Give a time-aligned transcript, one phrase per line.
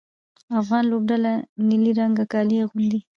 [0.59, 1.33] افغان لوبډله
[1.67, 2.99] نیلي رنګه کالي اغوندي.